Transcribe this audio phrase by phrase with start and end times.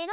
[0.00, 0.08] 098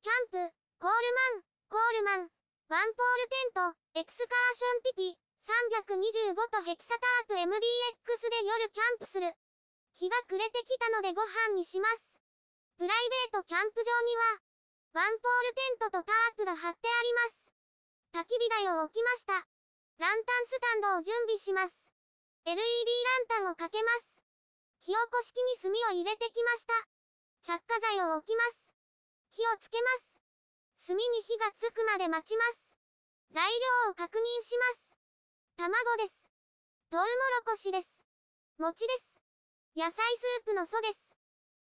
[0.00, 2.32] キャンプ、コールマン、コールマン、
[2.72, 7.52] ワンポールテント、エクスカーションピピ、325とヘキサタープ MDX
[8.32, 9.28] で夜キャンプする。
[9.92, 12.16] 日が暮れてきたのでご飯にします。
[12.80, 18.24] プライベートキャンプ場には、ワンポールテントとタープが貼ってあります。
[18.24, 19.36] 焚き火台を置きました。
[20.00, 21.76] ランタンスタンドを準備します。
[22.48, 24.24] LED ランタンをかけます。
[24.80, 26.72] 火起こし器に炭を入れてきました。
[27.44, 28.67] 着火剤を置きます。
[29.30, 30.88] 火をつけます。
[30.88, 32.68] 炭に火がつくまで待ちます。
[33.30, 33.44] 材
[33.86, 34.96] 料を確認します。
[35.56, 36.28] 卵です。
[36.90, 37.08] トウモロ
[37.44, 37.88] コシです。
[38.58, 39.20] 餅です。
[39.76, 41.14] 野菜スープの素です。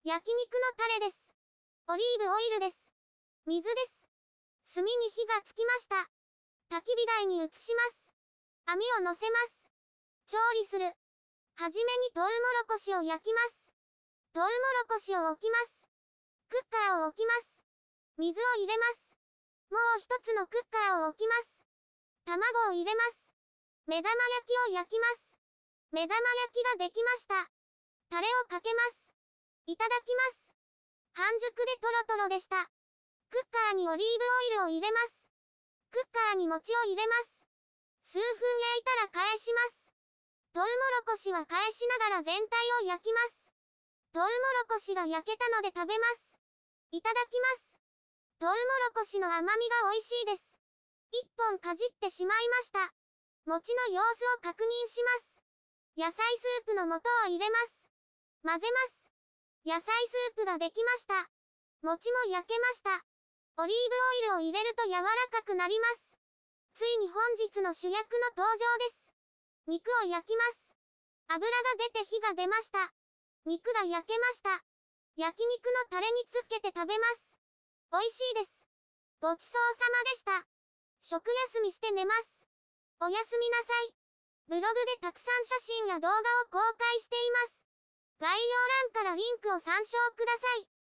[0.05, 1.33] 焼肉のタレです。
[1.89, 2.77] オリーブオイルです。
[3.47, 4.75] 水です。
[4.75, 5.97] 炭に火がつきました。
[6.75, 8.13] 焚き火台に移します。
[8.67, 9.71] 網を乗せます。
[10.27, 10.87] 調理する。
[11.55, 12.33] はじめにトウモロ
[12.67, 13.73] コシを焼きます。
[14.33, 14.51] トウモロ
[14.89, 15.87] コシを置きます。
[16.49, 17.52] クッカーを置きます。
[18.19, 19.17] 水を入れます。
[19.71, 21.65] もう一つのクッカーを置きます。
[22.25, 23.33] 卵を入れます。
[23.87, 25.39] 目玉焼きを焼きます。
[25.93, 27.51] 目玉焼きができました。
[28.11, 29.13] タレをかけます。
[29.67, 30.55] いただきます。
[31.15, 32.69] 半熟でトロトロでした。
[33.31, 35.29] クッカーにオリーブオイルを入れます。
[35.91, 37.47] クッカーに餅を入れます。
[38.03, 39.83] 数分焼いたら返します。
[40.53, 40.71] トウモロ
[41.07, 43.53] コシは返しながら全体を焼きます。
[44.13, 44.31] トウモロ
[44.69, 46.37] コシが焼けたので食べます。
[46.93, 47.72] いただきます。
[48.43, 48.59] トウモロ
[48.99, 50.43] コシの甘みが美味しいです。
[51.15, 52.91] 一本かじってしまいました。
[53.47, 55.47] 餅の様子を確認します。
[55.95, 57.87] 野菜スープの素を入れます。
[58.43, 59.07] 混ぜます。
[59.63, 59.95] 野菜
[60.35, 61.31] スープができました。
[61.87, 63.07] 餅も焼けました。
[63.63, 66.19] オリーブオイルを入れると柔らかくなります。
[66.75, 69.15] ついに本日の主役の登場です。
[69.71, 70.75] 肉を焼きます。
[71.31, 71.47] 油が
[71.79, 72.91] 出て火が出ました。
[73.47, 74.51] 肉が焼けました。
[75.15, 77.32] 焼肉のタレにつけて食べます。
[77.93, 78.65] 美味しいです。
[79.21, 80.49] ごちそうさまでした。
[81.05, 82.49] 食休みして寝ます。
[83.05, 83.95] おやすみなさい。
[84.49, 87.69] ブログでたくさん写真や動画を公開しています。
[88.19, 88.49] 概要
[88.97, 90.82] 欄からリンクを参照ください。